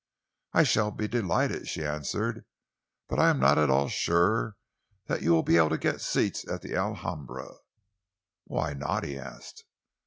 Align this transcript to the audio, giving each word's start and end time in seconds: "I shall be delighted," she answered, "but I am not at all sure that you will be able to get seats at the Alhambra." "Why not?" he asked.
"I 0.53 0.63
shall 0.63 0.89
be 0.89 1.07
delighted," 1.07 1.67
she 1.67 1.85
answered, 1.85 2.43
"but 3.07 3.19
I 3.19 3.29
am 3.29 3.39
not 3.39 3.59
at 3.59 3.69
all 3.69 3.87
sure 3.87 4.55
that 5.05 5.21
you 5.21 5.29
will 5.31 5.43
be 5.43 5.57
able 5.57 5.69
to 5.69 5.77
get 5.77 6.01
seats 6.01 6.43
at 6.49 6.63
the 6.63 6.75
Alhambra." 6.75 7.53
"Why 8.45 8.73
not?" 8.73 9.03
he 9.03 9.15
asked. 9.19 9.63